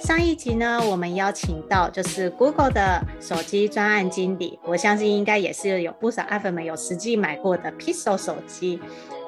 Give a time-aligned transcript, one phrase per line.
[0.00, 8.80] 上一集呢，我们邀请到就是 Google 的手机专案经理，我相信应该也是有不少爱粉们有实际买过的 Pixel 手机。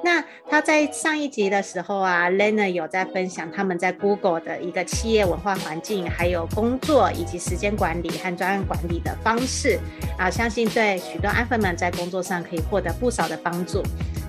[0.02, 9.78] 那他在上一集的时候啊，Lena 有在分享他们在 Google 的一个企业文化环境，还有工作以及时间管理和专案管理的方式
[10.18, 13.82] 啊，相信对许多爱粉们在工作上可以获得不少的帮助。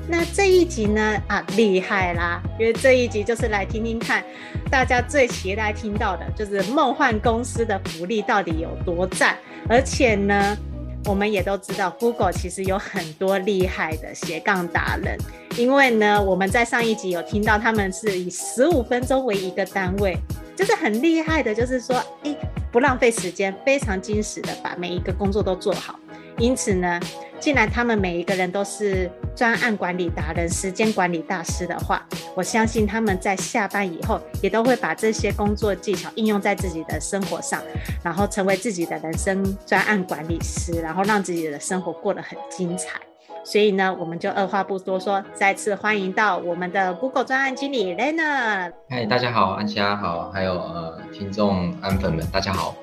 [0.08, 4.24] 那这一集呢啊，厉害啦，因为这一集就是来听听看
[4.70, 9.38] 大家最期待听到的，就是梦幻公司的福利到底有多赞，
[9.70, 10.58] 而且呢。
[11.06, 15.18] 我们也都知道，Google 其实有很多厉害的斜杠达人，
[15.58, 20.16] 因为呢，我们在上一集有听到他们是以十五分钟为一个单位，
[20.56, 22.34] 就是很厉害的，就是说，诶，
[22.72, 26.00] 不浪费时间，非常精实的把每一个工作都做好。
[26.38, 26.98] 因此呢，
[27.38, 37.62] 既然他们每一个人都是专案管理达人、时间管理大师的话，我相信他们在下班以后也都会把这些工作技巧应用在自己的生活上，
[38.04, 43.00] 然后成为自己的人生专案管理师，然后让自己的生活过得很精彩。
[43.44, 48.72] 所以呢，我们就二话不多说，再次欢迎到我们的 Google 专案经理 Leonard。
[48.90, 52.74] 嗨，大家好，安琪拉好，还有呃听众安粉们，大家好。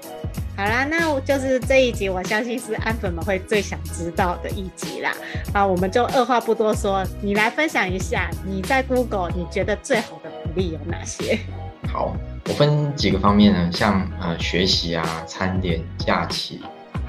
[0.57, 5.11] 好啦，那就是这一集，我相信是安粉们会最想知道的一集啦。
[5.55, 11.39] 啊，我们就二话不多说，你来分享一下你在 Google 你觉得最好的福利有哪些？
[11.91, 12.15] 好，
[12.47, 16.61] 我分几个方面呢，像呃学习啊、餐点、假期。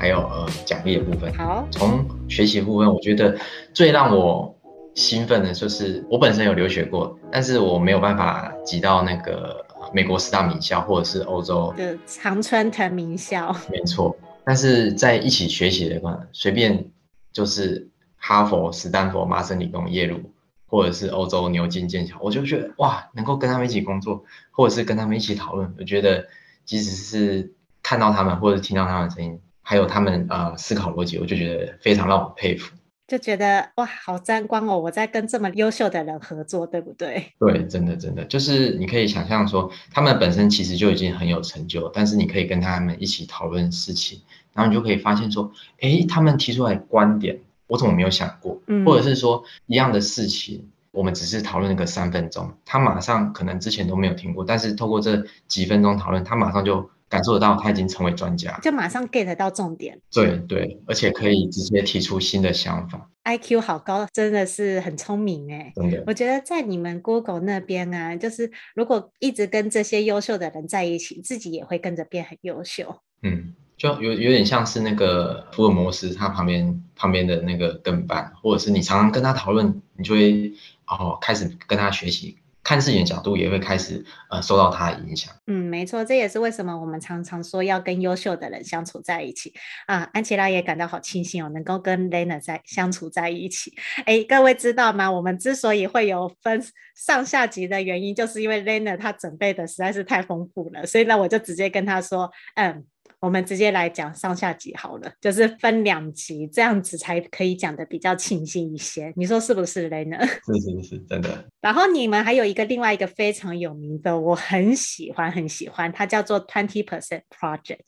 [0.02, 1.32] 还有呃奖励的部分。
[1.36, 3.38] 好，从学习部分，我觉得
[3.72, 4.52] 最让我
[4.96, 13.56] 兴奋的就是我本身有留学过，但是我没有办法挤到那个美国四大名校或者是欧洲的常春藤名校。
[13.70, 16.84] 没错，但是在一起学习的话，随便
[17.32, 17.88] 就是
[18.18, 20.20] 哈佛、斯坦福、麻省理工、耶鲁，
[20.66, 26.26] 或者是欧洲牛津、剑桥，我就觉得哇，能够跟他们一起工作，或者是跟他们一起讨论，我觉得
[26.66, 27.54] 即使是
[27.84, 29.40] 看到他们或者听到他们的声音。
[29.72, 32.76] 还有他们呃思考逻辑，我就觉得非常让我佩服，
[33.08, 34.78] 就觉得哇，好沾光哦！
[34.78, 37.32] 我在跟这么优秀的人合作，对不对？
[37.40, 44.20] 对，真的真的，就是你可以想象说，他们本身其实就已经很有成就，但是你可以跟他们一起讨论事情，
[44.54, 45.50] 然后你就可以发现说，
[45.80, 48.62] 哎，他们提出来的观点，我怎么没有想过？
[48.68, 56.90] 嗯，或者是说一样的事情，我们只是讨论个三分钟，他马上可能之前都没有听过，但是透过这几分钟讨论，他马上就。
[57.12, 60.00] 感受得到他已经成为专家，就马上 get 到重点。
[60.14, 63.10] 对对，而且可以直接提出新的想法。
[63.26, 65.74] IQ 好高，真的是很聪明哎。
[65.76, 73.02] 真的，我觉得在你们 Google 那边啊，就是如果一直跟这些优秀的人在一起，自己也会跟着变很优秀。
[73.24, 80.54] 嗯，就有有点像是那个福尔摩斯他旁边旁边的那个跟班，或者是你常常跟他讨论，你就会
[80.88, 82.38] 哦开始跟他学习。
[82.64, 85.34] 看事情的角度也会开始呃受到他的影响。
[85.48, 89.54] 嗯，没错，这也是为什么我们常常说要跟优秀的人相处在一起
[89.88, 90.10] 啊。
[90.14, 93.74] 安琪拉也感到好庆幸哦，能够跟 Lena 在相处在一起。
[94.06, 95.12] 哎，各位知道吗？
[95.12, 96.64] 我们之所以会有分
[96.96, 102.86] 上下级的原因，就是因为 Lena 他准备的实在是太丰富了，所以呢，我就直接跟他说，嗯。
[103.22, 109.14] 我们直接来讲上下集好了，就是分两集，这样子才可以讲的比较清晰一些。
[109.16, 110.18] 你说是不是雷呢？
[110.26, 111.30] 是是是，真的。
[111.62, 117.82] 然后你们还有一个另外一个非常有名的，我很喜欢很喜欢，它叫做 Twenty Percent Project。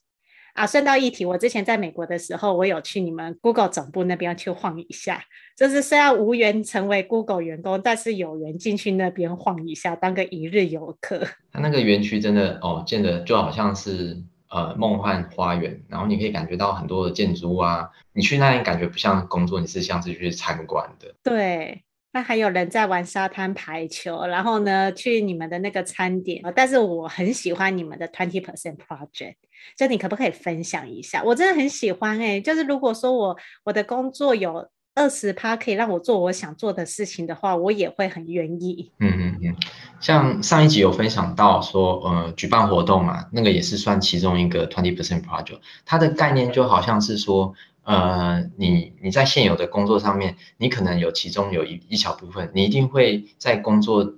[0.53, 5.19] 啊，顺道一提，我之前在美国的时候，我有去你们 Google 总部那边去晃一下。
[5.57, 11.25] 就是虽然无缘成为 Google 员工，但是有缘进去那边晃一下，当个一日游客。
[11.51, 14.15] 它那个园区真的哦，建的就好像是。
[14.53, 21.15] 呃，梦幻花园，然后你可以感觉到很多的建筑啊，你去那里感觉不像工作，你是像是去参观的。
[21.23, 26.43] 对，那还有人在玩沙滩排球，然后呢，去你们的那个餐点。
[26.55, 29.37] 但是我很喜欢你们的 Twenty Percent Project，
[29.75, 31.23] 就你可不可以分享一下？
[31.23, 34.69] 我真的很喜欢哎、就是如果说我我的工作有。
[34.95, 38.91] 二十趴可以让我做我想做的事情的话，我也会很愿意。
[38.99, 39.55] 嗯嗯嗯，
[39.99, 45.59] 像上一集有分享到说，呃，举办活动嘛，那个也是算其中一个 twenty percent project。
[45.85, 54.13] 它的概念就好像是说，呃，你你在现有的工作上面，你可能有其中有一一小部分，你一定会在工作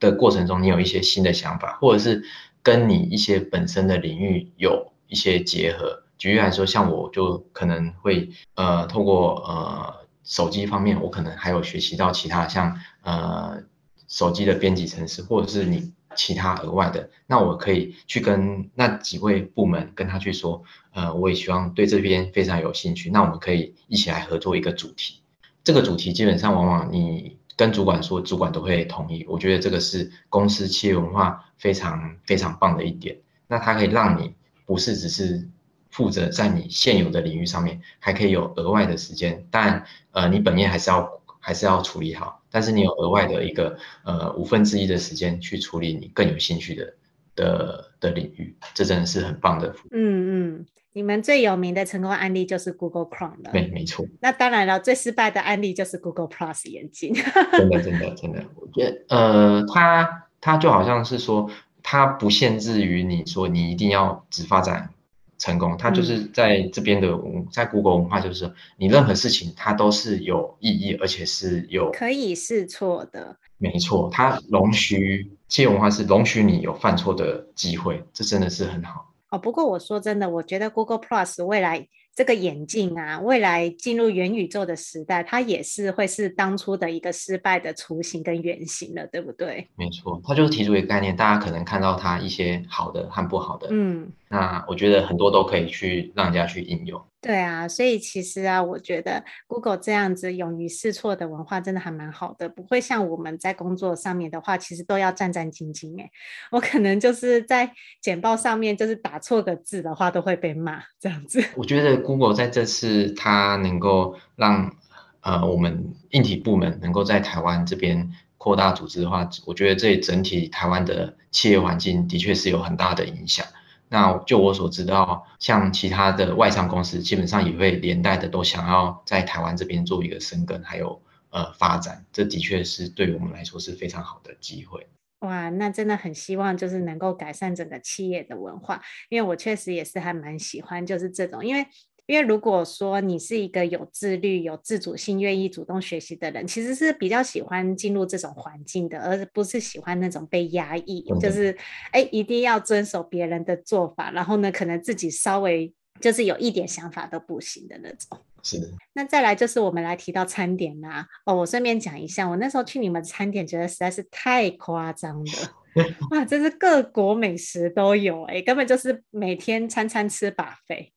[0.00, 2.24] 的过程中，你有一些新的想法，或者是
[2.64, 6.02] 跟你一些本身的领域有一些结合。
[6.18, 13.62] 举例来说，像我就可能会呃透过呃手机方面，我可能还有学习到其他像呃
[14.08, 20.62] 手机的编辑程式，或者是你其他额外的，那我可以去跟那几位部门跟他去说，
[20.92, 25.20] 呃，我也希望对这边非常有兴趣，那我们可以一起来合作一个主题。
[25.62, 29.24] 这个主题基本上往往你跟主管说，主管都会同意。
[29.28, 33.18] 我觉得这个是公司企业文化非常非常棒的一点。
[33.46, 34.34] 那它可以让你
[34.64, 35.48] 不是只是
[35.96, 39.46] 负责在你现有的领域上面，还可以有额外的时间。
[39.50, 39.82] 但
[40.12, 41.10] 呃，你本业还是要
[41.40, 46.94] 还是要处理好，但是你有额外的一个呃五分之一的时间去处理你更有兴趣的
[47.34, 49.74] 的的领域，这真的是很棒的。
[49.90, 53.52] 嗯嗯，你们最有名的成功案例就是 Google Chrome 了。
[53.52, 54.04] 对，没错。
[54.20, 57.14] 那当然了，最失败的案例就是 Google Plus 眼镜。
[57.52, 61.50] 真的，真的，真的， 我觉得呃，它它就好像是说。
[61.88, 64.90] 它不限制于你说你一定要只发展
[65.38, 67.08] 成功，它就是在这边的，
[67.52, 73.36] 在 Google 文化就是说，你任何事情它都是有意义，而且是有可以试错的。
[73.58, 79.12] 没错，它容许企业文化是容许你有犯错的机会，这真的是很好。
[79.30, 81.88] 哦，不过我说真的，我觉得 Google Plus 未来。
[82.16, 89.68] 这个眼镜啊，未来进入元宇宙的时代，它也是会是当初的一个失败的雏形跟原型了，对不对？
[89.76, 97.02] 没错，它就是提出一个概念，大家可能看到它一些好的和不好的，嗯，那我觉得很多都可以去让人家去应用。
[97.20, 106.00] 对啊，所以其实啊，我觉得 Google 这样子勇于试错的文化真的还蛮好的，不会像我们在工作上面的话，其实都要战战兢兢。
[106.00, 106.08] 哎，
[106.52, 111.44] 我可能就是在简报上面就是打错个字的话，都会被骂这样子。
[111.56, 114.76] 我觉得 Google 在这次它能够让
[115.22, 118.08] 呃我们硬体部门能够在台湾这边
[118.38, 123.44] 扩大组织的话，我觉得这整体台湾的企业环境的确是有很大的影响。
[123.88, 131.00] 那就我所知道，像其他的外商公司，基本上也会连带的都想要在台湾这边做一个生根，还有
[131.30, 132.04] 呃发展。
[132.12, 134.86] 这的确是对我们来说是非常好的机会。
[135.20, 141.66] 哇，那真的很希望就是能够改善整个企业的文化，因为我确实也是还蛮喜欢就是这种，因为。
[142.06, 151.56] 因为如果说你是一个有自律、有自主性、愿意主动学习的人，其实是比较喜欢进入这种环境的，而不是喜欢那种被压抑，嗯、就是
[151.90, 158.18] 哎，一定要遵守别人的做法，然后呢，可能自己稍微就是有一点想法都不行的那种。
[158.42, 158.68] 是的。
[158.92, 165.32] 那再来就是我们来提到餐点啦、啊，哦，我顺便讲一下，我那时候去你们餐点，觉得实在是太夸张了，
[166.12, 170.90] 哇，真是各国美食都有，哎，根本就是每天餐餐吃 buffet。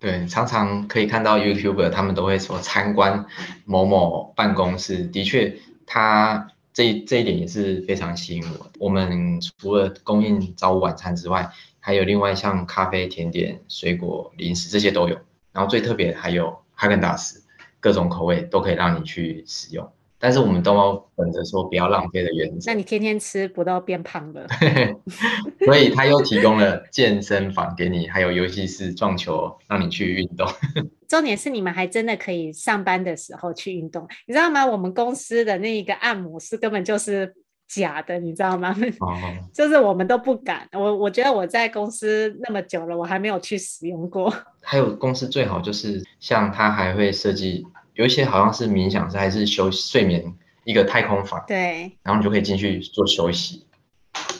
[0.00, 3.26] 对，常常可以看到 YouTuber 他们都会说参观
[3.66, 5.54] 某某办公室，的确，
[5.86, 8.70] 他这这一点也是非常吸引我。
[8.78, 11.50] 我们除了供应早午晚餐之外，
[11.80, 15.18] 还有另外像咖啡、甜点、水果、零食这些都有。
[15.52, 17.42] 然后最特别还有哈根达斯，
[17.78, 19.92] 各种口味都可以让你去使用。
[20.22, 22.70] 但是我们都要本着说不要浪费的原则。
[22.70, 24.46] 那你天天吃不都变胖了？
[25.64, 30.46] 所以他又提供了健身房给你，还有游戏室撞球，让你去运动。
[31.08, 34.66] 重点是你们还真的可以上班的时候去运动，你知道吗？
[34.66, 37.34] 我们公司的那一个按摩师根本就是
[37.66, 38.76] 假的，你知道吗？
[39.00, 39.16] 哦、
[39.54, 40.68] 就是我们都不敢。
[40.72, 44.32] 我我觉得我在公司那么久了，我还没有去使用过。
[44.60, 47.64] 还有公司最好就是像他还会设计。
[48.00, 53.66] 有一些好像是冥想是还是休睡眠一个太空房，对，然后你就可以进去做休息，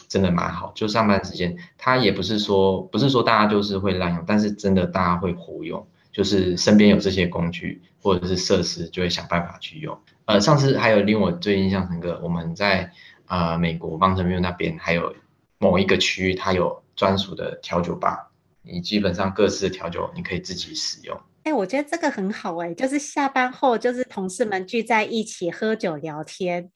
[0.08, 0.72] 真的蛮好。
[0.74, 9.98] 就上班时间，它也不是说不是说大家就是会滥用，但是真的大家会活用，就是身边有这些工具或者是设施，就会想办法去用。
[10.24, 12.90] 呃，上次还有令我最印象深刻，我们在
[13.26, 15.14] 呃美国 Mountain View 那边还有
[15.58, 18.30] 某一个区域，它有专属的调酒吧，
[18.62, 21.20] 你基本上各式的调酒你可以自己使用。
[21.42, 26.70] 哎、欸，我觉得这个很好哎、欸，就是下班后就是同事们聚在一起喝酒聊天，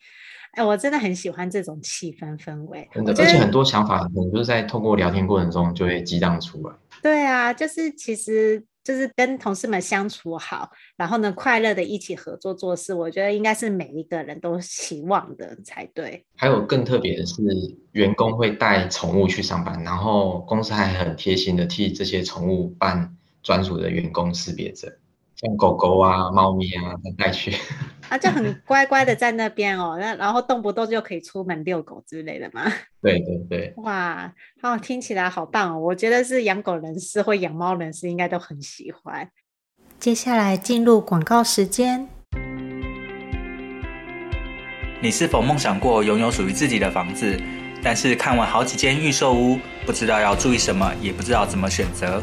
[0.52, 2.88] 哎、欸，我真的很喜欢这种气氛氛围。
[2.94, 6.74] 真的，而且很多想法可能就是在透过聊天过程中就会激荡出来。
[7.02, 16.24] 对啊，就是其实就是跟同事们相处好，然后呢，快乐的一起合作做事，我觉得应该是每一个人都期望的才对。
[16.36, 17.42] 还有更特别的是，
[17.92, 23.14] 员工会带宠物去上班，然后公司还很贴心的替这些宠物办。
[23.44, 24.90] 专属的员工识别证，
[25.36, 27.52] 像狗狗啊、猫咪啊，带去，
[28.08, 32.64] 啊，就很乖乖的在那边哦，那然后动不动就可以出门遛狗之类的嘛。
[33.02, 34.32] 对对对，哇，
[34.62, 35.78] 哦，听起来好棒哦！
[35.78, 39.28] 我觉得是养狗人士或养猫人士应该都很喜欢。
[40.00, 42.08] 接下来进入广告时间。
[45.02, 47.38] 你是否梦想过拥有属于自己的房子，
[47.82, 52.22] 但是看完好几间预售屋，不知道要注意什么，也不知道怎么选择？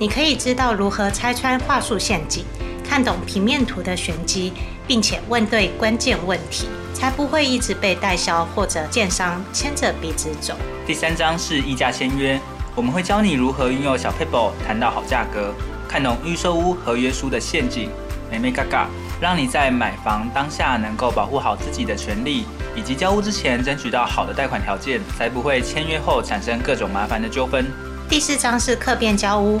[0.00, 2.42] 你可以知道如何拆穿话术陷阱，
[2.82, 4.50] 看懂平面图的玄机，
[4.86, 10.54] 并且问对关键问题，才不会一直被代销或者建商牵着鼻子走。
[10.86, 12.40] 第三章是议价签约，
[12.74, 15.52] 我们会教你如何运用小 paper 谈到好价格，
[15.86, 17.90] 看懂预售屋合约书的陷阱，
[18.30, 18.88] 美眉嘎嘎，
[19.20, 27.66] 让你在买房当下能够保护好自己的权利，以及交屋之前争取到好的贷款条件，才不会签约后产生各种麻烦的纠纷。
[28.08, 29.60] 第四章是客变交屋。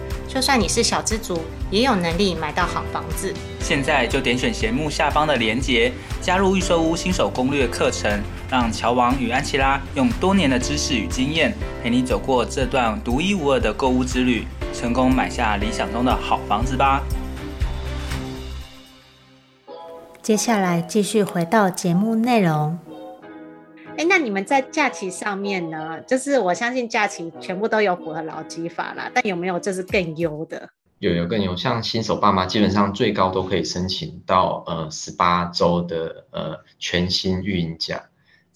[0.33, 3.33] 就算你是小资族，也有能力买到好房子。
[3.59, 17.03] 现在就点选节目下方的链接，加入预售屋新手攻略课程，让乔王与安琪拉用多年的知识与经验，陪你走过这段独一无二的购物之旅，成功买下理想中的好房子吧。
[20.21, 22.79] 接下来继续回到节目内容。
[24.01, 26.01] 哎，那你们在假期上面呢？
[26.07, 30.67] 就是我相信假期全部都有符合劳基法啦，但有没有就是更优的？
[30.97, 38.03] 有有更优，像新手爸妈基本上最高都可以申请到呃十八周的呃全薪育婴假。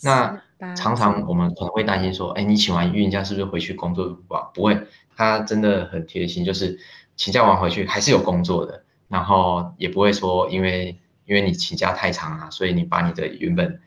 [0.02, 0.42] 那
[0.76, 4.52] 常常我们可能会担心说，哎，你请完育婴假是不是回去工作不保？
[4.52, 4.76] 不会，
[5.16, 6.80] 他真的很贴心，就是
[7.16, 13.80] 请假完回去还是有工作的，然后也不会说因为因为你请假太长啊，所以你把你的原本。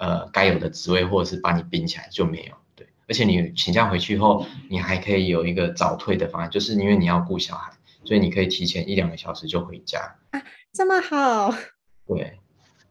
[0.00, 7.70] 呃，该有的职位或者是把你并起来就没有，对，而且你请假回去后，你还可以有一个早退的方案，就是因为你要顾小孩，
[8.02, 9.98] 所以你可以提前一两个小时就回家。
[10.30, 10.42] 啊，
[10.72, 11.54] 这么好？
[12.08, 12.40] 对，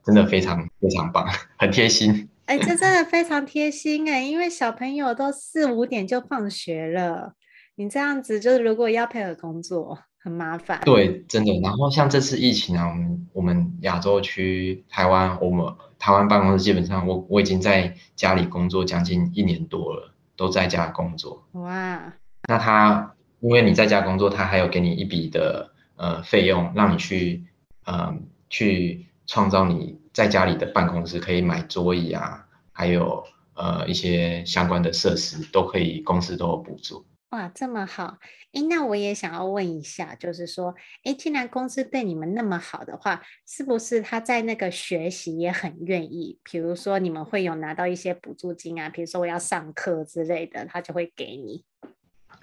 [0.05, 2.29] 真的非常非常棒，很贴心。
[2.45, 7.33] 哎，这真的非常贴心哎，因为小朋友都四五点就放学了，
[7.73, 9.97] 你这样子就是如果要配合工作。
[10.21, 11.59] 很麻烦，对，真的。
[11.61, 21.41] 然后像这次疫情啊，我们我们亚洲区台湾，我们台湾办公室基本上我我已经在家里工作将近一年多了，都在家工作。
[21.53, 22.13] 哇，
[22.49, 27.45] 那他因为你在家工作，他还有给你一笔的呃费用，让你去
[27.85, 28.13] 呃
[28.49, 33.23] 去创造你在家里的办公室，可以买桌椅啊，还有
[33.53, 37.05] 呃一些相关的设施都可以，公司都有补助。
[37.31, 38.17] 哇，这么好！
[38.53, 46.39] 诶，那我也想要问一下，就是说，诶，既然公司对你们那么好的话，是不是他在那个学习也很愿意？
[46.43, 51.63] 比如说，你们会有拿到一些补助金啊，比如说我要上课之类的，他就会给你。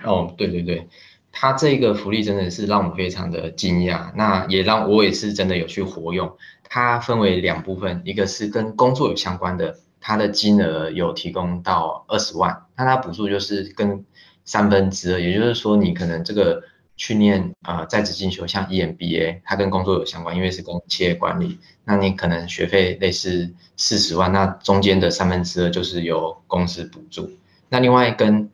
[0.05, 0.87] 哦，对对对，
[1.33, 6.37] 他这个福利真的是让我非常的惊讶，那也让我也是真的有去活用。
[6.63, 14.07] 它分为两部分，一个是跟工作有相关的，它的金额有提供到二十万，那它补助就是跟。
[14.47, 16.63] 三分之二，也就是说，你可能这个
[16.97, 27.31] 去念啊、呃、在职进修，像 EMBA，它跟工作有相关，因为是跟企业管理，那你可能学费类似四十万，那中间的三分之二就是由公司补助。
[27.69, 28.49] 那另外跟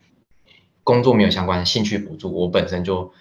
[0.83, 3.13] 工作没有相关，兴趣补助，我本身就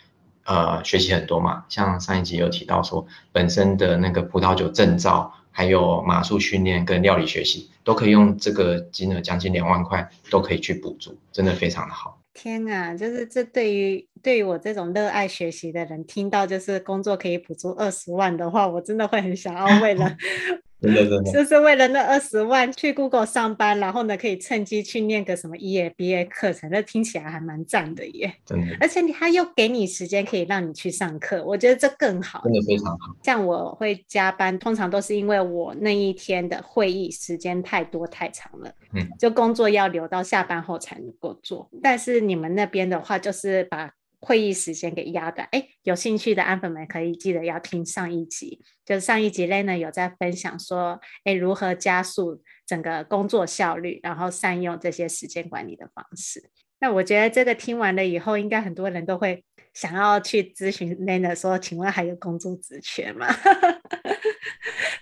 [0.45, 12.17] 呃学习很多嘛，像上一集有提到说，本身的那个葡萄酒证照，还有马术训练跟料理学习，都可以用这个金额将近两万块都可以去补助，真的非常的好。
[12.33, 20.15] 天啊，就是这对于对于我这种热爱学习的人，听到就是工作可以补助二十万的话，我真的会很想要为了。
[20.81, 28.33] 真的真的， 就是为了那二十万去 Google 上班，然后呢，可以趁机去念个什么 EABA 课程，那听起来还蛮赞的耶。
[28.45, 32.41] 真的，而且你他又给你时间可以让你去上课，我觉得这更好。
[32.43, 33.15] 真的非常好。
[33.23, 41.69] 像我会加班，通常都是因为我那一天的会议时间太多太长了，嗯，就工作要留到下班后才能够做。
[41.83, 43.91] 但是你们那边的话，就是把。
[44.21, 56.51] 会议时间给压短，哎，有兴趣的安粉们可以记得要听上一集，就是上一集 Lena 有在分享说，哎，如何加速整个工作效率，然后善用这些时间管理的方式。
[56.79, 63.27] 那我觉得这个听完了以后，应该很多人都会想要去咨询 Lena 说，请问还有工作职缺吗？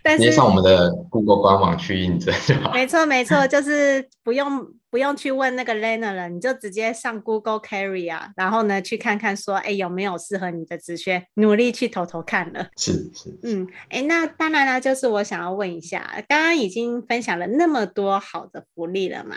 [0.04, 2.74] 但是，直接上我们的 Google 官网去应征就好。
[2.74, 12.68] 没错，没错，就是不用不用去问那个 Lerner 了，你就直接上 Google Career，然后呢去看看说，哎，有没有适合你的职缺，努力去投投看了。
[12.78, 19.36] 是是，嗯，哎，那当然了，就是我想要问一下，刚刚已经分享了那么多好的福利了嘛，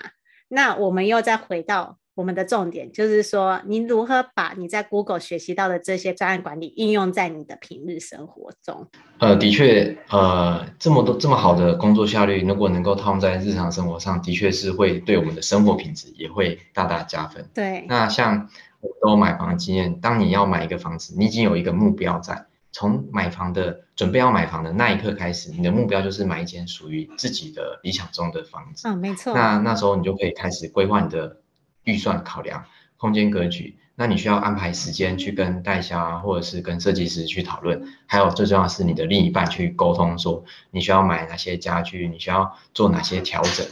[0.49, 1.99] 那我们又再回到。
[2.14, 8.87] 我们的重点就是说，你如何把你在 Google 学习到的这些专案管理应用在你的平日生活中？
[9.19, 17.49] 呃，的确，呃，这么多这么好的工作效率，如果能够套用在日常生活上，的确是会对我们的生活品质也会大大加分。
[17.54, 17.87] 对。
[17.88, 18.47] 那像
[18.81, 28.87] 我都有买房的经验，当你要买一个房子，你已经有一个目标在，从买房的准备要买房的那一刻开始，你的目标就是买一间属于自己的理想中的房子。
[28.87, 29.33] 嗯，没错。
[29.33, 31.38] 那那时候你就可以开始规划你的。
[31.85, 32.65] 预算考量、
[32.97, 43.67] 空间格局，那你需要安排时间去跟代销啊，或者是跟设计师去讨论，还有最重要的是你的另一半去沟通，说你需要买哪些家具，你需要做哪些调整。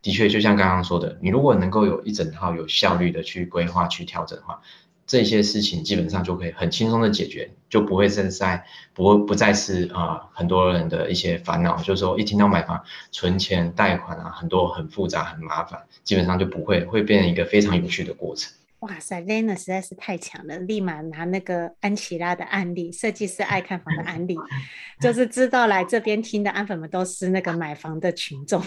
[0.00, 4.60] 的确，就像刚刚说的，你如果能够有一整套有效率的去规划、去调整的话，
[5.08, 12.78] 这些事情基本上就可以很轻松的解决，就不会是在不不再是啊、呃、很多人的一些烦恼，就是说一听到买房、
[13.10, 18.52] 存钱、贷款啊，很多很复杂、很麻烦，基本上就不会会变成一个非常有趣的过程。
[18.80, 24.36] 哇塞，Lena 实在是太强了，立马拿那个安琪拉的案例，设计师爱看房的案例，
[25.00, 28.62] 就是知道来这边听的安粉们都是那个买房的群众。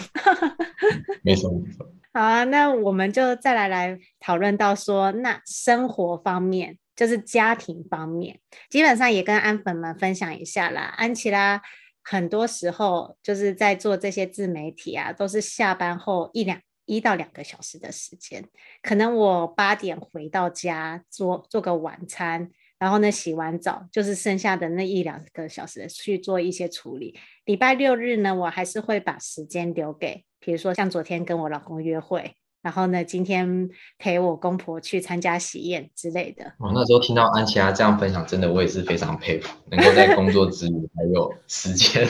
[1.22, 1.88] 没 错没错。
[2.14, 10.94] 好啊，那我们就再来来讨论到说，那生活方面就是家庭方面，基本上也跟安粉们分享一下啦。
[10.98, 11.62] 安琪拉
[12.02, 18.44] 很多时候就是在做这些自媒体啊，都是下班后一两一到两个小时的时间，
[18.82, 22.50] 可能我八点回到家做做个晚餐，
[22.82, 27.16] 然后呢洗完澡，就是剩下的那一两个小时去做一些处理。
[27.44, 30.24] 礼拜六日呢，我还是会把时间留给。
[30.40, 36.44] 比如说像昨天跟我老公约会，然后呢，今天陪我公婆去参加喜宴之类的。
[36.58, 42.04] 哦，那时候听到安琪拉这样分享，真的我也是非常佩服，能够在工作之余还有时间，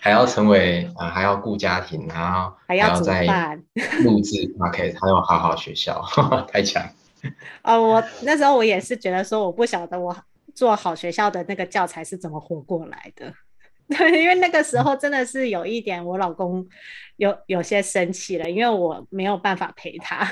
[0.00, 3.26] 还要成为啊、呃，还要顾家庭，然后还要在
[4.02, 6.02] 录制 OK，还有好好学校，
[6.50, 6.82] 太强。
[7.62, 10.16] 哦，我那时候我也是觉得说，我不晓得我
[10.54, 13.32] 做好学校的那个教材是怎么活过来的。
[13.88, 16.66] 对，因为那个时候真的是有一点，我老公
[17.16, 20.26] 有有些生气了，因为我没有办法陪他，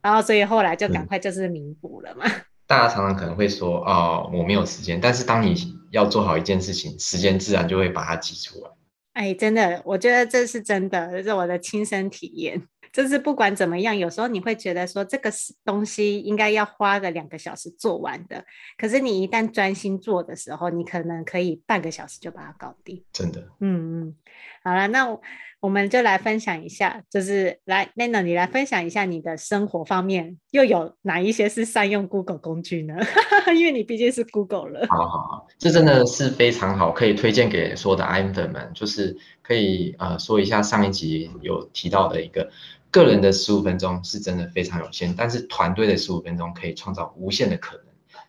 [0.00, 2.24] 然后所以后来就赶快就是弥补了嘛。
[2.66, 5.54] 大家常常可能会说，哦，我没有时间，但是当你
[5.90, 8.70] 要做好一件事情，时间自然就会把它挤出来。
[9.12, 12.66] 哎，真的，我觉得这是真的，这是我的亲身体验。
[12.94, 15.28] 就是不管怎么样，有时候你会觉得说这个
[15.64, 18.44] 东西应该要花个两个小时做完的，
[18.78, 23.02] 可是你一旦专心做的时候，你可能可以半个小时就把它搞定。
[23.12, 24.14] 真的，嗯嗯，
[24.62, 25.18] 好了，那
[25.58, 32.94] 我们就来分享一下，就是来 n a n a 你来分享一下你的生活方面又有哪一些是善用 Google 工具呢？
[33.56, 34.86] 因为你毕竟是 Google 了。
[34.88, 42.48] 好好好，这真的是非常好，可以推荐给所有的 i n 粉们，就是可以呃说一下上一集有提到的一个。
[42.94, 47.86] 个人的十五分钟是真的非常有限，但是团队的十五分钟可以创造无限的可能。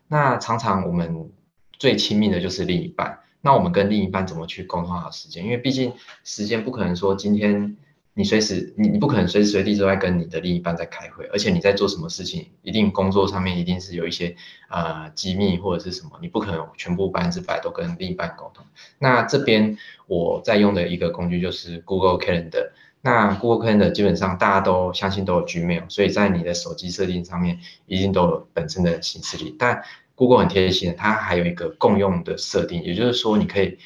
[0.08, 1.30] 那常常我们
[1.78, 5.43] 最亲密的就是另一半，那我们跟另一半怎么去沟通好时间？
[5.43, 7.78] 因为毕竟时间不可能说今天
[8.15, 14.36] 你随时你你不可能随时随地都在跟你的另一半在开会，而且你在做什么事情，一定工作上面一定是有一些
[14.69, 18.65] 呃机密或者是什么，你不可能全部百分之百都跟另一半沟通。
[18.97, 22.71] 那这边我在用的一个工具就是 Google Calendar。
[23.06, 29.56] 那 Google Calendar 基本上大家都相信都有 Gmail，所以在你的手机设定上面一定都有本身的行事历。
[29.60, 29.80] 但
[30.15, 33.78] Google 很贴心，它还有一个共用的设定，也就是说你可以，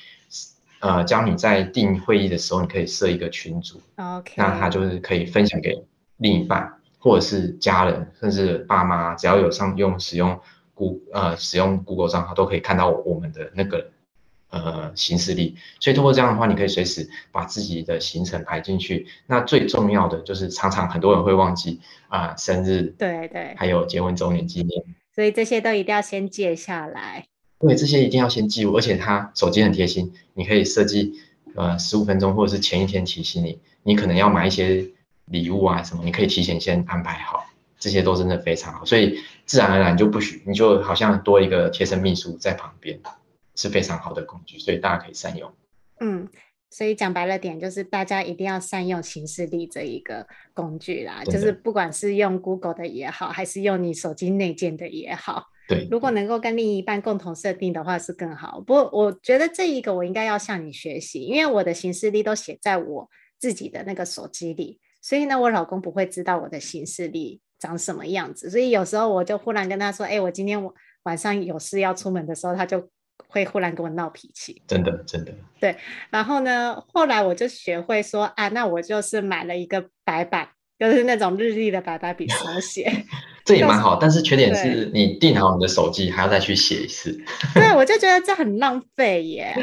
[0.80, 5.84] 呃，将你在订会议的时候，你可以设一个群组，OK，那它就是可以分享给
[6.16, 10.40] 另一半或者是家人，甚至爸妈，只要有上用使用
[10.74, 13.92] Google 呃使用 Google 账号，都可以看到我们的那个。
[14.50, 19.06] 呃，行事历，所以通过这样的话，你可以随时把自己的行程排进去。
[19.28, 24.84] 那最重要的就是，常常很多人会忘记啊、呃，生日，对对，还有结婚周年纪念，
[25.14, 27.26] 所以这些都一定要先记下来。
[27.60, 31.14] 对，这些一定要先记录，而且它手机很贴心，你可以设计
[31.56, 34.84] 呃十五分钟，或者是前一天提醒你，你可能要买一些
[35.26, 37.46] 礼物啊什么，你可以提前先安排好，
[37.78, 38.84] 这些都真的非常好。
[38.84, 43.00] 所以自然而然就不许，你就好像多一个贴身秘书在旁边。
[43.60, 45.52] 是非常好的工具，所以大家可以善用。
[46.00, 46.26] 嗯，
[46.70, 51.26] 所以讲白了点，就是大家一定要善用行事历这一个工具啦。
[51.26, 58.62] 就是不管是用 Google 的也好，还是用你手机内建的也好，对，如果能够跟另一半共同设定的话，是更好。
[58.62, 68.50] 不过我觉得这一个我应该要向你学习，因为我的行事历都写在我自己的那个手机里，所以呢，我老公不会知道我的行事历长什么样子。
[68.50, 70.58] 所以有时候我就忽然跟他说：“哎、欸，我今天
[71.04, 72.90] 晚上有事要出门的时候，他就。”
[73.32, 75.32] 会忽然跟我闹脾气，真的真的。
[75.60, 75.76] 对，
[76.10, 83.06] 然后呢，后来我就学会说啊，那我就是买了一个白板，就是那种日历的白板笔 手写。
[83.46, 87.20] 这也蛮好，但是缺点是你定好你的手机还要再去写一次。
[87.56, 89.56] 对，我就觉得这很浪费耶。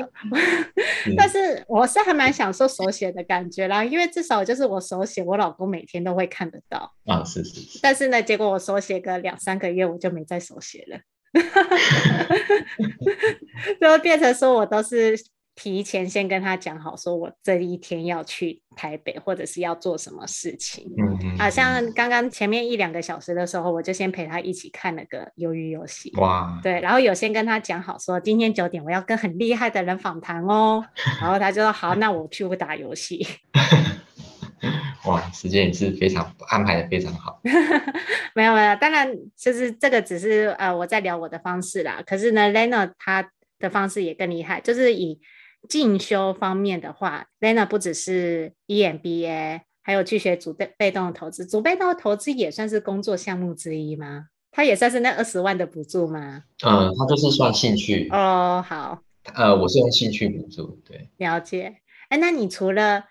[1.17, 6.93] 但是我是还蛮享受手写的感觉啦，因为至少就是我手写，我老公每天都会看得到。
[7.05, 7.79] 啊，是是是。
[7.81, 10.99] 但是呢，结果我手写个两三个月，我就没再手写了。
[13.81, 15.17] 就变成说，我都是
[15.55, 20.87] 提前先跟他讲好，说我这一天要去台北，或者是要做什么事情。
[20.99, 21.39] 嗯嗯。
[21.39, 26.13] 好像刚刚前面一两个小时的时候，我就先陪他一起看了个鱿鱼游戏。
[26.17, 26.61] 哇。
[26.63, 30.85] 对，然后有先跟他讲好，说今天九点我要跟很厉害的人访谈哦。
[31.21, 33.27] 然后他就说好，那我去不打游戏。
[35.07, 37.41] 哇，时间也是非常安排的非常好。
[38.35, 42.03] 没有没有，当然就是这个只是呃我在聊我的方式啦。
[42.07, 45.21] 可是呢，Lena 他的方式也更厉害，就是以
[45.69, 51.47] 进修方面的话，Lena 不只是 EMBA，还有去学主被被动的投资。
[51.47, 54.27] 主被动的投资也算是工作项目之一吗？
[54.51, 56.43] 他也算是那二十万的补助吗？
[56.65, 58.09] 嗯，他就是算兴趣。
[58.11, 59.03] 哦，好。
[59.35, 61.11] 呃，我是用兴趣补助，对。
[61.19, 61.77] 了解。
[62.09, 63.05] 哎，那你除了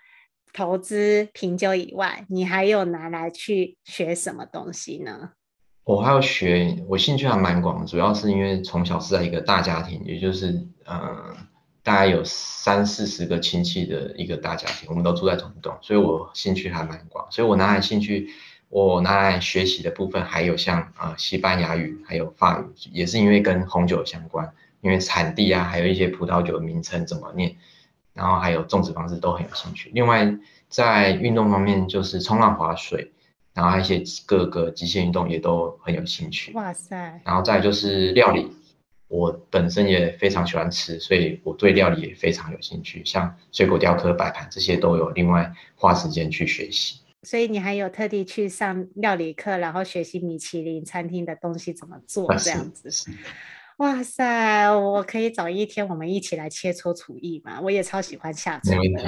[0.56, 5.32] 投资品酒以外，你还有拿来去学什么东西呢？
[5.84, 11.36] 我还要学，我兴趣还蛮广，主要是因为从小是在一个大家庭，也就是呃，
[11.82, 17.30] 大概有三四十个亲戚的一个大家庭，我们都住在同一栋，所以我兴趣还蛮广。
[17.30, 18.30] 所以我拿来兴趣，
[18.70, 27.54] 我拿来学习的部分还有像啊、西班牙语，还有法语，也是因为跟红酒相关，因为产地啊，还有一些葡萄酒的名称怎么念。
[28.16, 29.90] 然后还有种植方式都很有兴趣。
[29.92, 30.26] 另外，
[30.68, 33.12] 在运动方面就是冲浪、滑水，
[33.52, 36.52] 然后还有一些各个极限运动也都很有兴趣。
[36.54, 37.20] 哇塞！
[37.24, 38.50] 然后再就是料理，
[39.08, 43.04] 我本身也非常喜欢吃，所以我对料理也非常有兴趣。
[43.04, 47.00] 像水果雕刻、摆盘这些都有另外花时间去学习。
[47.22, 52.88] 所以你还有特地去上料理课，然后学习米其林餐厅的东西怎么做这样子。
[53.78, 54.70] 哇塞！
[54.70, 57.60] 我可以找一天我们一起来切磋厨艺嘛？
[57.60, 59.04] 我也超喜欢下厨的。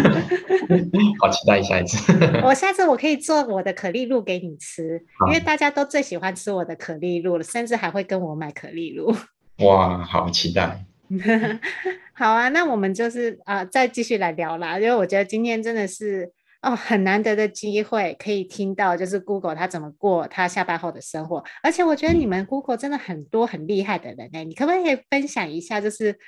[1.20, 2.10] 好期待下一次。
[2.42, 9.14] 我下次我可以做我的可丽露给你吃，因为大家都最喜欢吃我的可丽露了，甚至还会跟我买可丽露。
[9.66, 10.82] 哇，好期待！
[12.14, 16.32] 好啊，那我们就是啊、呃，再继续来聊啦，因为我觉得今天真的是。
[16.62, 21.42] 哦，很难得的机会可以听到，就是 Google 他怎么过他下班后的生活。
[21.62, 25.80] 而且我觉得你们 Google 真的很多很厉害的人哎，你可不可以分享一下？
[25.80, 26.18] 就是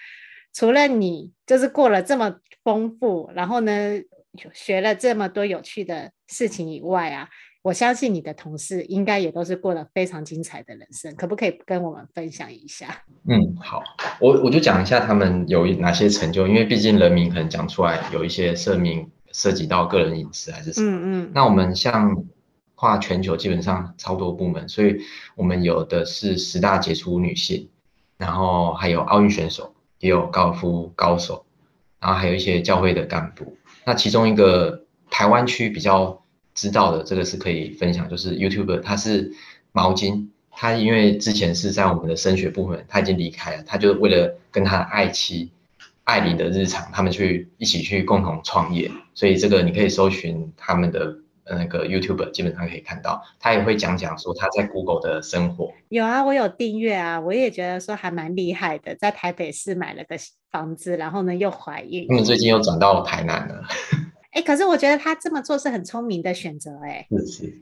[0.55, 4.01] 除了你就是过了这么丰富，然后呢
[4.55, 7.29] 学了这么多有趣的事情以外啊，
[7.61, 11.15] 我相信你的同事应该也都是过了非常精彩的人生。
[11.15, 13.05] 可不可以跟我们分享一下？
[13.29, 13.83] 嗯，好，
[14.19, 19.07] 我我就讲一下他们有哪些成就，因为毕竟人名可能讲出来有一些社名。
[19.33, 20.91] 涉及到个人隐私还是什么？
[20.91, 21.31] 嗯嗯。
[21.35, 22.25] 那我们像
[22.75, 24.99] 跨全球，基本上超多部门，所以
[25.37, 27.69] 我们有的是十大杰出女性，
[28.17, 31.45] 然后还有奥运选手，也有高尔夫高手，
[32.01, 33.57] 然后还有一些教会的干部。
[33.85, 36.23] 那其中一个台湾区比较
[36.55, 39.33] 知道的，这个是可以分享，就是 YouTuber，他是
[39.73, 45.53] 毛巾，他因为之前是在我们的升学部门，他已经离开了，他就为了跟他的爱妻。
[46.05, 55.73] 艾琳的日常，他们去一起去共同创业，所以这个你可以搜寻他们的那个 YouTube 基本上可以看到，他也会讲讲说他在 Google 的生活。
[55.89, 60.17] 有啊，我有订阅啊，我也觉得说还蛮厉害的，在台北市买了个
[60.51, 62.07] 房子，然后呢又怀孕。
[62.09, 63.63] 他们最近又转到台南了。
[64.33, 67.07] 哎，可是我觉得他这么做是很聪明的选择，哎，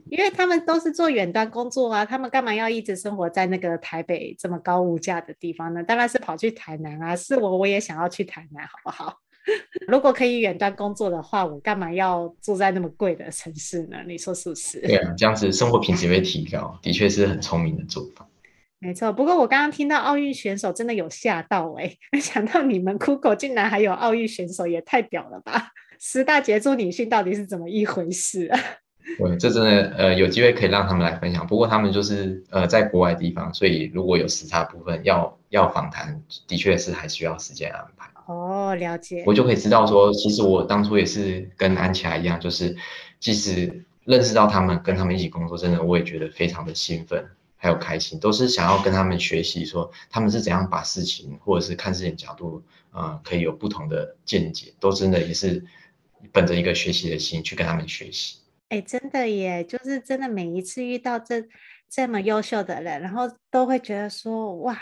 [0.09, 5.83] 因为他们都是做远端工作啊，他们干嘛要一直生活在那个台北这么高物价的地方呢？
[5.83, 9.17] 当然是跑去台南啊，是我我也想要去台南，好不好？
[9.87, 13.97] 如果可以远端工作的话，我干嘛要住在那么贵的城市呢？
[14.07, 14.79] 你说是不是？
[14.79, 18.25] 对啊，这样子生活品质会提高，的确是很聪明的做法。
[18.79, 25.71] 没错，不过我刚刚听到奥运选手真的有吓到哎，没想到你们 Google 竟然还有奥运选手，也太屌了吧！
[26.03, 28.59] 十大杰出女性到底是怎么一回事啊？
[29.19, 31.45] 对，这真的呃有机会可以让他们来分享。
[31.45, 38.09] 不过他们就是呃在国外地方，所以如果有时差部分要要访谈，的确是还需要时间安排。
[38.25, 39.23] 哦，了解。
[39.27, 42.75] 我就可以知道说，其实我当初也是跟安琪拉一样，就是
[43.19, 47.23] 即使认识到他们，跟他们一起工作，真的我也觉得非常的兴奋，
[47.57, 55.63] 还有开心，都是想要跟他们学习，说他们是怎样把事情或者是看事情角度，呃，可以有不同的见解，都真的也是
[56.31, 58.39] 本着一个学习的心去跟他们学习。
[58.69, 61.43] 哎，真的耶，就是真的每一次遇到这
[61.89, 64.77] 这么优秀的人，然后都会觉得说，哇。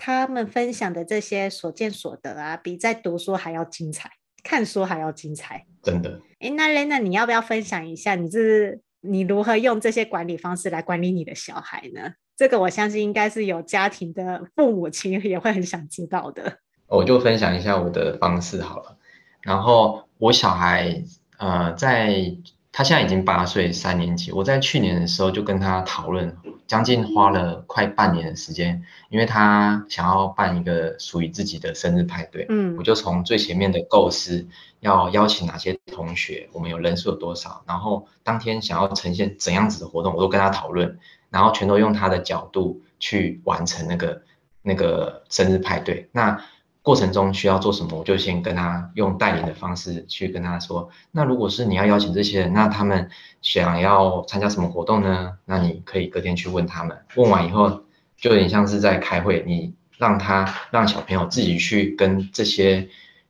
[0.00, 4.08] 他们分享的这些所见所得啊，比在读书还要精彩，
[4.44, 6.20] 看书还要精彩，真的。
[6.38, 12.12] 哎，那 Lena，你要不要分享一下，你是你如何用这些管理方式来管理你的小孩呢？
[12.36, 16.60] 这个我相信应该是有家庭的父母亲也会很想知道的。
[16.86, 18.96] 我就分享一下我的方式好了。
[19.42, 21.02] 然后我小孩
[21.38, 22.36] 呃在。
[22.70, 24.30] 他现在已经八岁，三年级。
[24.30, 26.36] 我在去年的时候就跟他讨论，
[26.68, 32.46] 将近花了快半年的时间，因为他想要办一个属于自己的生日派对。
[32.50, 34.46] 嗯，我就从最前面的构思，
[34.78, 41.00] 要邀请哪些同学，我们有人数有多少，然后当天想要呈现怎样子的活动，我都跟他讨论，
[41.30, 44.22] 然后全都用他的角度去完成那个
[44.62, 46.08] 那个生日派对。
[46.12, 46.40] 那
[46.88, 50.88] 过程中需要做什么，我就先跟他用带领的方式去跟他说。
[51.10, 53.10] 那如果是你要邀请这些人，那他们
[53.42, 55.34] 想要参加什么活动呢？
[55.44, 56.96] 那你可以隔天去问他们。
[57.16, 57.82] 问完以后，
[58.16, 62.88] 就有点像是在开会，你让他让小朋友自己去跟这些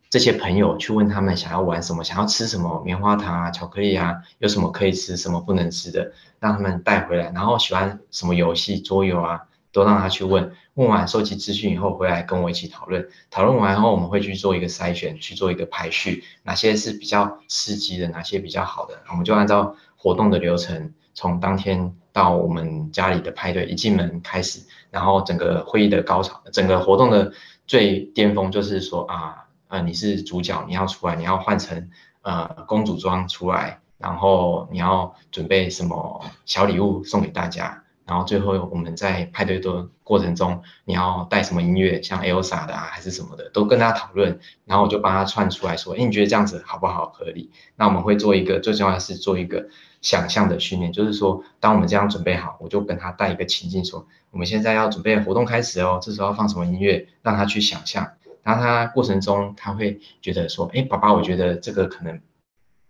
[0.08, 7.32] 这些朋友去问他们想要玩什么，想要吃什么，棉花糖啊、巧克力啊，有什么可以吃，什么不能吃的，让他们带回来。
[7.34, 9.47] 然后喜欢什么游戏、桌游啊。
[9.72, 27.32] 都让他去问，问完收集资讯以后回来跟我一起讨论，讨论完后我们会去做一个筛选，去做一个排序，哪些是比较刺激的，哪些比较好的，我们就按照活动的流程，从当天到我们家里的派对一进门开始，然后整个会议的高潮，整个活动的
[27.66, 31.90] 最巅峰就是说啊，呃，你是主角，你要出来，你要换成
[32.22, 37.84] 呃公主装出来，然后你要准备什么小礼物送给大家。
[38.08, 44.40] 然后最后我们在派对的过程中，你要带什么音乐，像 Elsa 的啊，还是什么的，都跟他讨论。
[44.64, 47.10] 然后我就帮他串出来说，哎，你觉得这样子好不好？
[47.10, 47.50] 合理？
[47.76, 49.68] 那我们会做一个，最重要的是做一个
[50.00, 58.10] 想象的训练，就是说，当我们这样准备好，我就跟他带一个情境，说，我们现在要准备活动开始哦，这时候要放什么音乐，让他去想象。
[58.42, 62.18] 然后他过程中他会觉得说，哎，爸爸，我觉得这个可能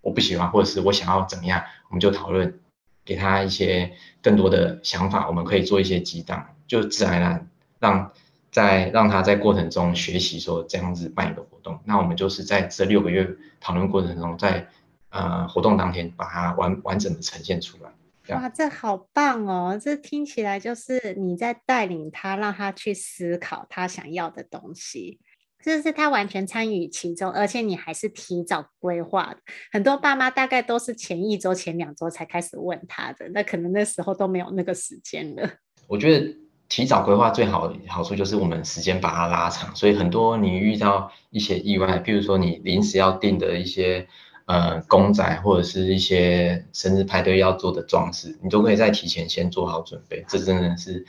[0.00, 2.60] 我不喜欢，或者是我想要怎么样，我们就讨论。
[3.08, 3.90] 给他一些
[4.20, 7.48] 更多的想法，我们可以做一些激荡，就自然而然
[7.80, 8.12] 让
[8.52, 11.80] 在让他在过程中学习说这样子办一个活动。
[11.86, 13.26] 那我们就是在这六个月
[13.60, 14.68] 讨论过程中，在
[15.08, 17.90] 呃活动当天把它完完整的呈现出来。
[18.36, 19.80] 哇，这好棒哦！
[19.82, 25.18] 这听起来就是你在带领他，让他去思考他想要的东西。
[25.64, 29.38] 就是他完全参与其中，而且你还是提早规划的。
[29.72, 35.50] 很多爸妈大概都是前一周、前两周才开始问他的，那可能那时候都没有那个时间了。
[35.88, 36.36] 我觉得
[36.68, 44.06] 提早规划最好好处就是我们时间把它拉长，所以很多你遇到一些意外，譬如说你临时要订的一些
[44.46, 50.24] 呃公仔或者是一些生日派对要做的装饰，你都可以在提前先做好准备。
[50.28, 51.04] 这真的是。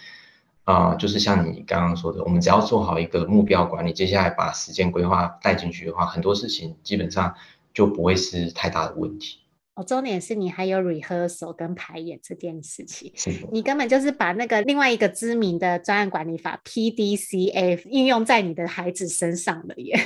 [0.70, 7.34] 啊、呃，就是像你刚刚说的，我们只要做好一个目标管理，接下来把时间规划带进去的话，很多事情基本上
[7.74, 9.40] 就不会是太大的问题。
[9.74, 13.12] 哦，重点是你还有 rehearsal 跟排演这件事情，
[13.52, 20.00] 你根本就是把那个另外一个知名的专案管理法 PDCA 应用在你的孩子身上了耶。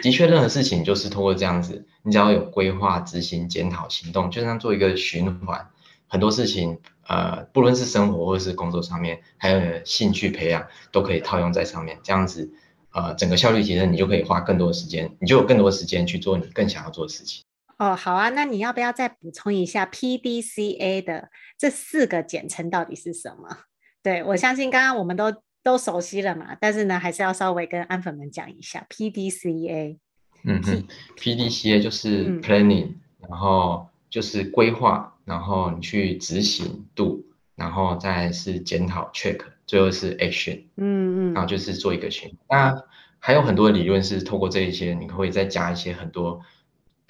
[0.00, 5.68] 的确，任何事情就是通过这样子，你只要有规划、执行、检讨、行动，就像做一个循环。
[6.10, 11.98] 很多事情，呃，不论是生活或者是工作上面，还有兴趣培养，都可以套用在上面。
[12.02, 12.50] 这样子，
[12.92, 17.42] 呃，整个效率提升，你就可以花更多的时间，你就有更多的时间去做你更想要做的事情。
[17.78, 23.56] 哦，好啊，那你要不要再补充一下 PDCA 的这四个简称到底是什么？
[24.02, 29.96] 对，我相信刚刚我们都都熟悉了嘛，但是呢，还是要稍微跟安粉们讲一下 PDCA。
[30.44, 30.84] 嗯哼
[31.16, 32.94] ，PDCA 就是 planning，、嗯、
[33.28, 37.22] 然后就是规划，然后你去执行 do，
[37.54, 40.62] 然后再是检讨 check，最后是 action。
[40.76, 42.58] 嗯嗯，然后就是做一个循环。
[42.58, 42.82] 那
[43.18, 46.40] 还有很多理论是透过这一些，你可以再加一些很多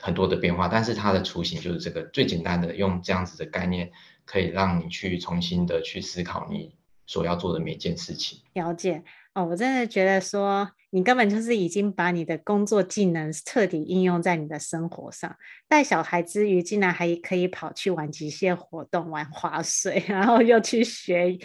[0.00, 3.90] 很多的变化，但是它的雏形就是这个最简单的，用这样子的概念，
[4.24, 6.74] 可以让你去重新的去思考你
[7.07, 8.40] 所要做的每件事情。
[8.54, 9.04] 了解
[9.44, 15.37] 我真的觉得说，你根本就是已经把你的工作技能彻底应用在你的生活上，
[15.68, 21.38] 带小孩之余，竟然还可以跑去玩极限活动、玩滑水， 然后又去学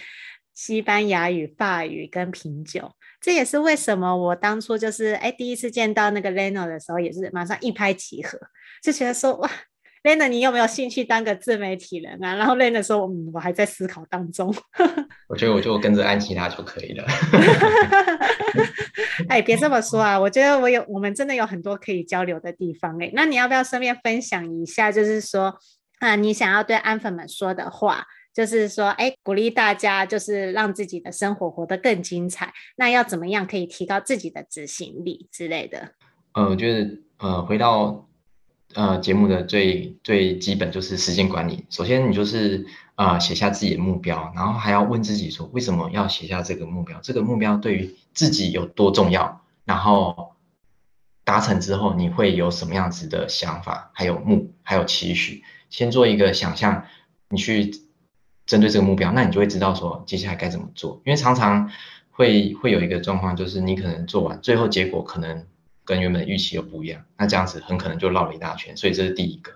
[0.53, 2.91] 西班牙语、法语跟品酒。
[3.19, 8.37] 这也是为什么我当初就是哎第一次见到那个 Lena 的时候，也是马上一拍即合，
[8.81, 9.49] 就觉得说哇
[10.03, 12.35] ，Lena 你有没有兴趣当个自媒体人啊？
[12.35, 14.53] 然后 Lena 说，嗯，我还在思考当中。
[15.27, 17.05] 我觉得我就跟着安琪拉就可以了。
[19.29, 23.09] 哎，别这么说啊，我觉得我有我们真的有很多可以交流的地方哎。
[23.13, 25.57] 那你要不要顺便分享一下，就是说
[25.99, 28.05] 啊，你想要对安粉们说的话？
[28.33, 32.51] 就是说，哎，鼓励大家，就是让自己的生活活得更精彩。
[32.77, 35.91] 那要怎么样可以提高自己的执行力之类的？
[36.33, 36.89] 呃，我觉得，
[37.19, 38.09] 呃，回到
[38.73, 41.65] 呃节目的最最基本就是时间管理。
[41.69, 46.99] 首先，你就是啊、呃、写下自己的目标，然后还要问自己说，为什么要写下这个目标？
[47.01, 49.41] 这个目标对于自己有多重要？
[49.65, 50.33] 然后
[51.23, 53.91] 达成之后，你会有什么样子的想法？
[53.93, 55.43] 还有目，还有期许？
[55.69, 56.85] 先做一个想象，
[57.29, 57.71] 你去。
[58.45, 61.01] 针对这个目标，那你就会知道说接下来该怎么做。
[61.05, 61.71] 因为常常
[62.11, 65.45] 会会有一个状况，就是你可能做完，最后结果可能
[65.85, 68.75] 跟原本预期又不一样，那这样子很可能就绕了一大圈。
[68.77, 69.51] 所以这是第一个。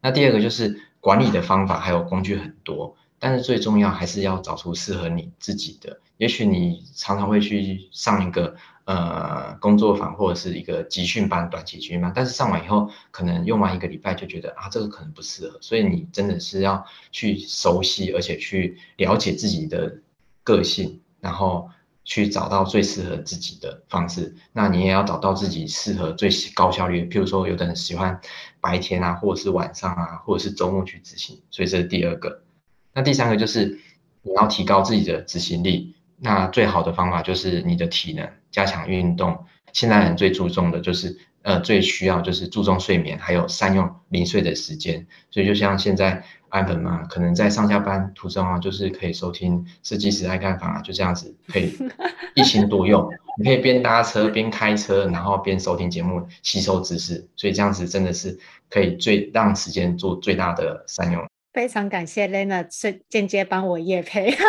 [0.00, 6.00] 那第二个就是管理的方法还有工具很多，但是最重要还是要找出适合你自己的。
[6.16, 8.56] 也许你常常会去上一个。
[8.84, 19.98] 呃，工作坊或者是一个集训班、短期集训班，但是上完以后，可能用完一个礼拜就觉得啊，这个可能不适合，所以你真的是要去熟悉，而且去了解自己的
[20.42, 21.70] 个性，然后
[22.04, 24.34] 去找到最适合自己的方式。
[24.52, 28.20] 那你也要找到自己适合最高效率，譬如说，有的人喜欢
[28.60, 32.42] 白天啊，或者是晚上啊，或者是周末去执行，所以这是第二个。
[32.92, 33.78] 那第三个就是
[34.22, 35.94] 你要提高自己的执行力。
[36.24, 39.44] 那最好的方法就是你的体能，加强运动。
[39.72, 45.04] 现在人最注重的就是，呃，最需要就是注重睡眠，还有善用零碎的时间。
[45.32, 51.72] 所以就像现在安本嘛，可能在上下班途中啊，就是可以收听设计师爱看房啊，就这样子可以
[52.36, 53.08] 一心多用。
[53.38, 57.26] 你可以边搭车边开车，然后边收听节目，吸收知识。
[57.36, 58.38] 所以这样子真的是
[58.68, 61.24] 可以最让时间做最大的善用。
[61.54, 64.34] 非常感谢 Lena 是间接帮我业配。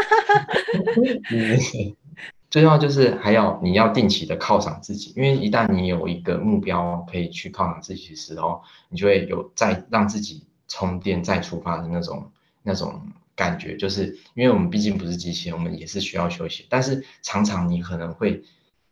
[2.49, 12.31] 最重要就是还要你要定期的犒赏自己，因为一旦你有一个目标可以去犒赏自己的时候，你就会有再让自己充电再出发的那种
[12.63, 12.99] 那种
[13.35, 13.77] 感觉。
[13.77, 16.65] 就是因为我们毕竟不是机器人，我们也是需要休息。
[16.67, 18.43] 但是常常你可能会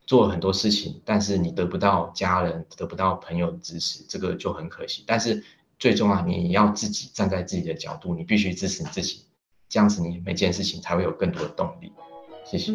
[0.06, 5.04] 做很多事情，但是你得不到家人、得不到朋友的支持，这个就很可惜。
[5.08, 5.44] 但是
[5.80, 9.26] 最重要，你要自己站在自己的角度，你必须支持你自己，
[9.68, 11.92] 这样子你每件事情才会有更多的动力。
[12.46, 12.74] 谢谢。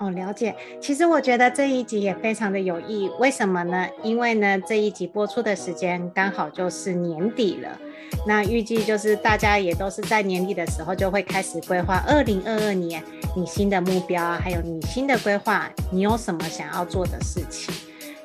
[0.00, 0.54] 哦，了解。
[0.80, 3.86] 其实我觉得这一集也非常的有意义，为什么呢？
[4.02, 7.78] 因为呢，这一集播出的时间刚好就是年底了，
[8.26, 13.02] 那预计就是大家也都是在年底的时候就会开始规划二零二二年
[13.36, 17.74] 你新的目标啊，还有你新的规划，你有什么想要做的事情？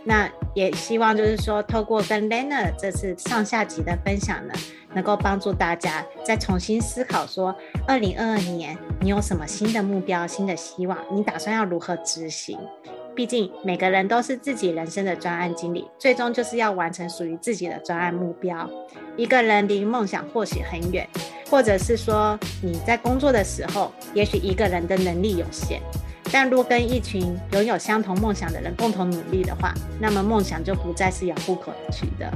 [0.08, 4.54] 那也希望就是说，透过跟 Lena 这次上下集的分享呢，
[4.94, 7.54] 能够帮助大家再重新思考说，
[7.88, 12.58] 二零二二年你有什么新的目标、新的希望，你打算要如何执行？
[13.15, 18.70] 毕竟每个人都是自己人生的专案经理，最终就是要完成属于自己的专案目标。
[19.18, 21.08] 一个人离梦想或许很远，
[21.50, 25.82] 或者是说你在工作的时候，也许一个人的能力有限。
[26.32, 32.32] 但若跟一群拥有相同梦想的人共同努力的话，那么梦想就不再是遥不可及的。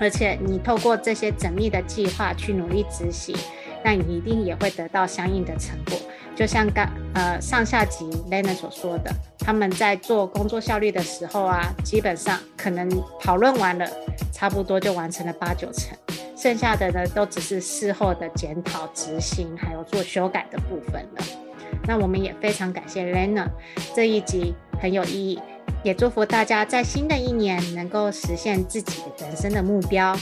[0.00, 3.36] 而且你透过这些缜密的计划去努力执行，
[3.84, 5.96] 那你一定也会得到相应的成果。
[6.34, 12.88] 就像刚呃上下级 Lena 所说的，他们在做工作效率的时候啊，基本上可能
[13.20, 13.86] 讨论完了，
[14.32, 15.96] 差不多就完成了八九成，
[16.34, 21.41] 剩下的呢都只是事后的检讨、执行，还有做修改的部分了。
[21.86, 23.46] 那我们也非常感谢 Lena，
[23.94, 25.40] 这一集很有意义，
[25.82, 30.16] 也祝福大家在新的一年能够实现自己的人生的目标。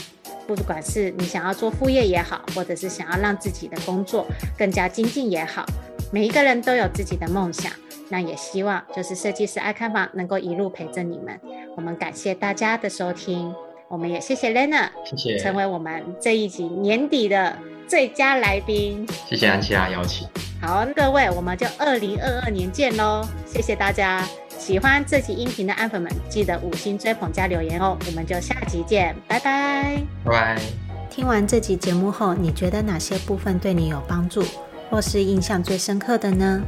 [0.47, 4.25] 不管是你想要做副业也好，或者是想要让自己的工作
[4.57, 5.65] 更加精进也好，
[6.11, 7.71] 每一个人都有自己的梦想。
[8.09, 11.39] 那也希望就是设计师爱看房能够一路陪着你们。
[11.77, 13.53] 我们感谢大家的收听，
[13.87, 17.57] 我们也谢谢 Leonard，谢谢，成为我们这一集年底的
[17.87, 19.07] 最佳来宾。
[19.29, 20.27] 谢谢安琪拉邀请。
[20.61, 23.27] 好，各位，我们就二零二二年见喽！
[23.47, 24.23] 谢谢大家，
[24.59, 27.97] 喜欢这集音频的安粉们，记得五星追捧加留言哦。
[28.05, 30.61] 我们就下集见，拜拜，拜拜。
[31.09, 34.43] 听完这集节目后，你觉得哪些部分对你有帮助，
[34.91, 36.61] 或是印象最深刻的呢？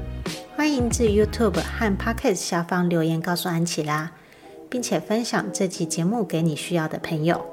[0.56, 4.10] 欢迎至 YouTube 和 Pocket 下方留言告诉安琪拉，
[4.72, 7.46] 并且分享这期节目给你需要的朋友。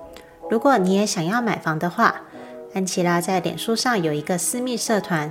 [0.51, 2.23] 如果你也想要买房的话，
[2.73, 5.31] 安琪拉在脸书上有一个私密社团，